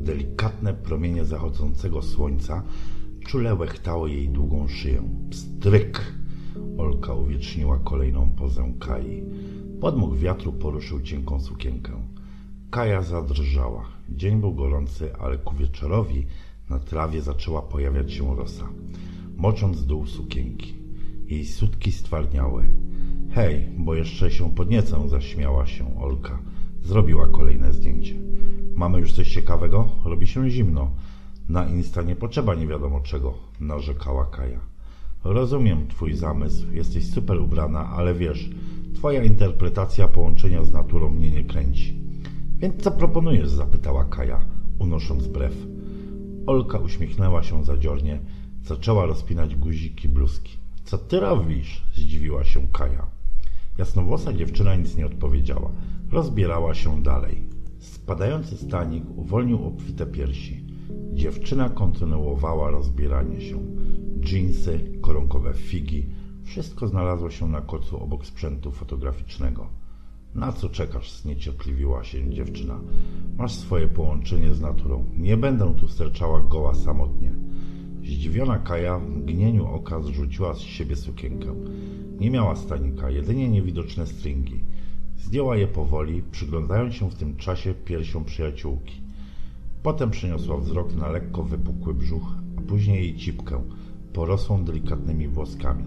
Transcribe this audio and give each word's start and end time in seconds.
Delikatne 0.00 0.74
promienie 0.74 1.24
zachodzącego 1.24 2.02
słońca 2.02 2.62
czule 3.26 3.54
łechtały 3.54 4.10
jej 4.10 4.28
długą 4.28 4.68
szyję. 4.68 5.02
Pstryk! 5.30 6.14
Olka 6.78 7.14
uwieczniła 7.14 7.78
kolejną 7.78 8.30
pozę 8.30 8.72
Kai. 8.80 9.22
Podmuch 9.80 10.18
wiatru 10.18 10.52
poruszył 10.52 11.00
cienką 11.00 11.40
sukienkę. 11.40 11.92
Kaja 12.70 13.02
zadrżała. 13.02 13.84
Dzień 14.08 14.40
był 14.40 14.54
gorący, 14.54 15.16
ale 15.16 15.38
ku 15.38 15.56
wieczorowi 15.56 16.26
na 16.70 16.78
trawie 16.78 17.22
zaczęła 17.22 17.62
pojawiać 17.62 18.12
się 18.12 18.36
rosa, 18.36 18.68
mocząc 19.36 19.86
dół 19.86 20.06
sukienki. 20.06 20.74
Jej 21.26 21.46
sutki 21.46 21.92
stwardniały. 21.92 22.64
Hej, 23.30 23.68
bo 23.78 23.94
jeszcze 23.94 24.30
się 24.30 24.54
podniecę, 24.54 25.08
zaśmiała 25.08 25.66
się 25.66 26.00
Olka. 26.00 26.38
Zrobiła 26.82 27.26
kolejne 27.26 27.72
zdjęcie. 27.72 28.14
Mamy 28.80 28.98
już 29.00 29.12
coś 29.12 29.34
ciekawego? 29.34 29.88
Robi 30.04 30.26
się 30.26 30.50
zimno. 30.50 30.90
Na 31.48 31.66
Insta 31.66 32.02
nie 32.02 32.16
potrzeba 32.16 32.54
nie 32.54 32.66
wiadomo 32.66 33.00
czego, 33.00 33.34
narzekała 33.60 34.26
Kaja. 34.26 34.60
Rozumiem 35.24 35.88
twój 35.88 36.14
zamysł, 36.14 36.72
jesteś 36.72 37.10
super 37.10 37.40
ubrana, 37.40 37.90
ale 37.90 38.14
wiesz, 38.14 38.50
twoja 38.94 39.22
interpretacja 39.22 40.08
połączenia 40.08 40.64
z 40.64 40.72
naturą 40.72 41.08
mnie 41.10 41.30
nie 41.30 41.44
kręci. 41.44 42.00
Więc 42.58 42.82
co 42.82 42.90
proponujesz? 42.90 43.50
zapytała 43.50 44.04
Kaja, 44.04 44.44
unosząc 44.78 45.26
brew. 45.26 45.54
Olka 46.46 46.78
uśmiechnęła 46.78 47.42
się 47.42 47.64
zadziornie, 47.64 48.18
zaczęła 48.64 49.06
rozpinać 49.06 49.56
guziki 49.56 50.08
bluzki. 50.08 50.56
Co 50.84 50.98
ty 50.98 51.20
robisz? 51.20 51.84
zdziwiła 51.94 52.44
się 52.44 52.66
Kaja. 52.72 53.06
Jasnowłosa 53.78 54.32
dziewczyna 54.32 54.74
nic 54.74 54.96
nie 54.96 55.06
odpowiedziała. 55.06 55.70
Rozbierała 56.12 56.74
się 56.74 57.02
dalej. 57.02 57.59
Spadający 57.80 58.56
stanik 58.56 59.04
uwolnił 59.16 59.66
obfite 59.66 60.06
piersi. 60.06 60.64
Dziewczyna 61.12 61.68
kontynuowała 61.68 62.70
rozbieranie 62.70 63.40
się. 63.40 63.58
Dżinsy, 64.20 64.98
koronkowe 65.00 65.54
figi, 65.54 66.06
wszystko 66.44 66.88
znalazło 66.88 67.30
się 67.30 67.48
na 67.48 67.60
kocu 67.60 68.02
obok 68.02 68.26
sprzętu 68.26 68.70
fotograficznego. 68.70 69.66
Na 70.34 70.52
co 70.52 70.68
czekasz? 70.68 71.12
zniecierpliwiła 71.12 72.04
się 72.04 72.30
dziewczyna. 72.30 72.80
Masz 73.38 73.54
swoje 73.54 73.88
połączenie 73.88 74.54
z 74.54 74.60
naturą. 74.60 75.04
Nie 75.16 75.36
będę 75.36 75.74
tu 75.74 75.88
sterczała 75.88 76.40
goła 76.40 76.74
samotnie. 76.74 77.32
Zdziwiona 78.02 78.58
Kaja 78.58 78.98
w 78.98 79.08
mgnieniu 79.08 79.66
oka 79.66 80.02
zrzuciła 80.02 80.54
z 80.54 80.60
siebie 80.60 80.96
sukienkę. 80.96 81.54
Nie 82.20 82.30
miała 82.30 82.56
stanika, 82.56 83.10
jedynie 83.10 83.48
niewidoczne 83.48 84.06
stringi. 84.06 84.60
Zdjęła 85.20 85.56
je 85.56 85.66
powoli, 85.66 86.22
przyglądając 86.30 86.94
się 86.94 87.10
w 87.10 87.14
tym 87.14 87.36
czasie 87.36 87.74
piersią 87.74 88.24
przyjaciółki. 88.24 89.00
Potem 89.82 90.10
przeniosła 90.10 90.56
wzrok 90.56 90.94
na 90.94 91.08
lekko 91.08 91.42
wypukły 91.42 91.94
brzuch, 91.94 92.26
a 92.58 92.60
później 92.60 93.02
jej 93.02 93.16
cipkę, 93.16 93.62
porosłą 94.12 94.64
delikatnymi 94.64 95.28
włoskami. 95.28 95.84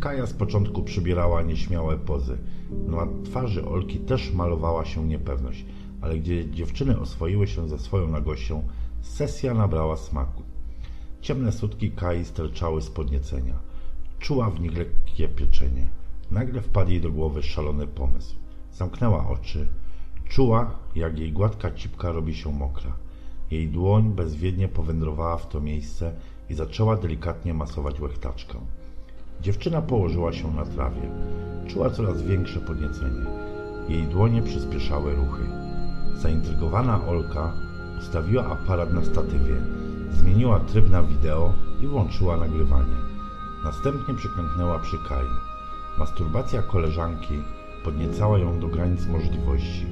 Kaja 0.00 0.26
z 0.26 0.32
początku 0.32 0.82
przybierała 0.82 1.42
nieśmiałe 1.42 1.98
pozy. 1.98 2.38
Na 2.86 3.06
twarzy 3.24 3.66
Olki 3.66 3.98
też 3.98 4.32
malowała 4.32 4.84
się 4.84 5.06
niepewność, 5.06 5.64
ale 6.00 6.18
gdzie 6.18 6.50
dziewczyny 6.50 7.00
oswoiły 7.00 7.46
się 7.46 7.68
ze 7.68 7.78
swoją 7.78 8.08
nagością, 8.08 8.62
sesja 9.00 9.54
nabrała 9.54 9.96
smaku. 9.96 10.42
Ciemne 11.20 11.52
sutki 11.52 11.90
Kai 11.90 12.24
sterczały 12.24 12.82
z 12.82 12.90
podniecenia. 12.90 13.54
Czuła 14.18 14.50
w 14.50 14.60
nich 14.60 14.76
lekkie 14.76 15.28
pieczenie. 15.28 15.97
Nagle 16.30 16.60
wpadł 16.60 16.90
jej 16.90 17.00
do 17.00 17.10
głowy 17.10 17.42
szalony 17.42 17.86
pomysł. 17.86 18.36
Zamknęła 18.72 19.28
oczy. 19.28 19.68
Czuła, 20.28 20.70
jak 20.96 21.18
jej 21.18 21.32
gładka 21.32 21.70
cipka 21.70 22.12
robi 22.12 22.34
się 22.34 22.52
mokra. 22.52 22.92
Jej 23.50 23.68
dłoń 23.68 24.12
bezwiednie 24.12 24.68
powędrowała 24.68 25.36
w 25.36 25.48
to 25.48 25.60
miejsce 25.60 26.12
i 26.50 26.54
zaczęła 26.54 26.96
delikatnie 26.96 27.54
masować 27.54 28.00
łechtaczkę. 28.00 28.58
Dziewczyna 29.40 29.82
położyła 29.82 30.32
się 30.32 30.54
na 30.54 30.64
trawie. 30.64 31.10
Czuła 31.68 31.90
coraz 31.90 32.22
większe 32.22 32.60
podniecenie. 32.60 33.26
Jej 33.88 34.02
dłonie 34.02 34.42
przyspieszały 34.42 35.14
ruchy. 35.14 35.42
Zaintrygowana 36.14 37.06
Olka 37.06 37.52
ustawiła 37.98 38.46
aparat 38.46 38.92
na 38.92 39.04
statywie, 39.04 39.56
zmieniła 40.10 40.60
tryb 40.60 40.90
na 40.90 41.02
wideo 41.02 41.52
i 41.82 41.86
włączyła 41.86 42.36
nagrywanie. 42.36 42.96
Następnie 43.64 44.14
przyklęknęła 44.14 44.78
przy 44.78 44.96
Kai. 45.08 45.57
Masturbacja 45.98 46.62
koleżanki 46.62 47.34
podniecała 47.84 48.38
ją 48.38 48.60
do 48.60 48.68
granic 48.68 49.06
możliwości. 49.06 49.86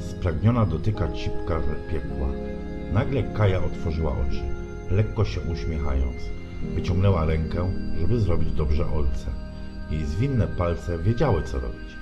Spragniona 0.00 0.66
dotyka 0.66 1.12
cipka 1.12 1.60
piekła. 1.90 2.28
Nagle 2.92 3.22
Kaja 3.22 3.64
otworzyła 3.64 4.12
oczy, 4.12 4.42
lekko 4.90 5.24
się 5.24 5.40
uśmiechając. 5.40 6.16
Wyciągnęła 6.74 7.24
rękę, 7.24 7.70
żeby 8.00 8.20
zrobić 8.20 8.52
dobrze 8.52 8.86
Olce. 8.86 9.30
Jej 9.90 10.04
zwinne 10.04 10.46
palce 10.46 10.98
wiedziały, 10.98 11.42
co 11.42 11.60
robić. 11.60 11.96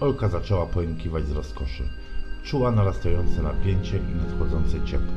Olka 0.00 0.28
zaczęła 0.28 0.66
pojękiwać 0.66 1.26
z 1.26 1.32
rozkoszy. 1.32 1.82
Czuła 2.42 2.70
narastające 2.70 3.42
napięcie 3.42 3.98
i 3.98 4.16
nadchodzące 4.16 4.84
ciepło. 4.84 5.14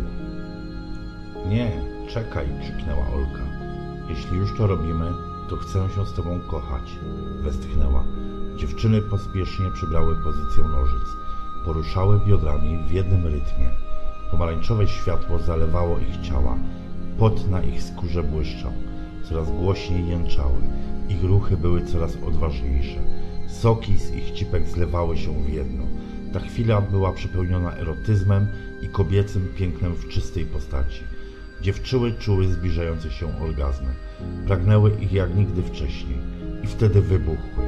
Nie, 1.47 1.71
czekaj, 2.07 2.47
krzyknęła 2.61 3.07
Olka. 3.07 3.43
Jeśli 4.09 4.37
już 4.37 4.57
to 4.57 4.67
robimy, 4.67 5.34
to 5.49 5.57
chcę 5.57 5.89
się 5.89 6.05
z 6.05 6.13
tobą 6.13 6.39
kochać, 6.47 6.99
westchnęła. 7.41 8.03
Dziewczyny 8.57 9.01
pospiesznie 9.01 9.71
przybrały 9.71 10.15
pozycję 10.15 10.63
nożyc. 10.63 11.07
Poruszały 11.65 12.19
biodrami 12.27 12.77
w 12.87 12.91
jednym 12.91 13.25
rytmie. 13.25 13.69
Pomarańczowe 14.31 14.87
światło 14.87 15.39
zalewało 15.39 15.99
ich 15.99 16.21
ciała. 16.21 16.57
Pot 17.19 17.49
na 17.49 17.63
ich 17.63 17.83
skórze 17.83 18.23
błyszczał. 18.23 18.71
Coraz 19.29 19.51
głośniej 19.51 20.07
jęczały. 20.07 20.61
Ich 21.09 21.23
ruchy 21.23 21.57
były 21.57 21.85
coraz 21.85 22.17
odważniejsze. 22.27 22.99
Soki 23.47 23.97
z 23.97 24.15
ich 24.15 24.31
cipek 24.31 24.67
zlewały 24.67 25.17
się 25.17 25.43
w 25.43 25.49
jedno. 25.53 25.83
Ta 26.33 26.39
chwila 26.39 26.81
była 26.81 27.13
przepełniona 27.13 27.75
erotyzmem 27.75 28.47
i 28.81 28.89
kobiecym 28.89 29.47
pięknem 29.57 29.95
w 29.95 30.07
czystej 30.07 30.45
postaci. 30.45 31.03
Dziewczyły 31.65 32.13
czuły 32.13 32.47
zbliżające 32.47 33.11
się 33.11 33.41
orgazmy. 33.41 33.87
Pragnęły 34.47 34.91
ich 35.01 35.13
jak 35.13 35.35
nigdy 35.35 35.63
wcześniej. 35.63 36.17
I 36.63 36.67
wtedy 36.67 37.01
wybuchły. 37.01 37.63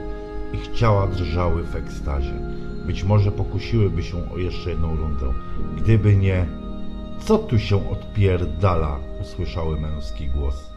Ich 0.53 0.67
ciała 0.67 1.07
drżały 1.07 1.63
w 1.63 1.75
ekstazie. 1.75 2.33
Być 2.85 3.03
może 3.03 3.31
pokusiłyby 3.31 4.03
się 4.03 4.31
o 4.31 4.37
jeszcze 4.37 4.69
jedną 4.69 4.95
rundę. 4.95 5.33
Gdyby 5.77 6.15
nie... 6.15 6.45
Co 7.19 7.37
tu 7.37 7.59
się 7.59 7.89
odpierdala? 7.89 8.99
Usłyszały 9.21 9.81
męski 9.81 10.27
głos. 10.27 10.76